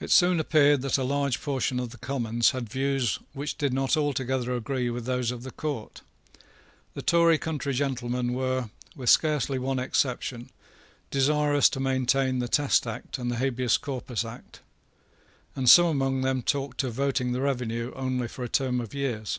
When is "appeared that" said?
0.40-0.98